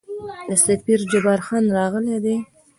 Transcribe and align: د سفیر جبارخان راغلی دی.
د 0.49 0.51
سفیر 0.65 0.99
جبارخان 1.11 1.63
راغلی 1.77 2.17
دی. 2.25 2.35